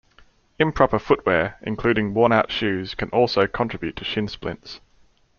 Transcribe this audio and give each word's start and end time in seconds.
Improper 0.57 0.97
footwear, 0.97 1.57
including 1.61 2.15
worn-out 2.15 2.51
shoes, 2.51 2.95
can 2.95 3.09
also 3.09 3.45
contribute 3.45 3.95
to 3.97 4.03
shin 4.03 4.27
splints. 4.27 4.79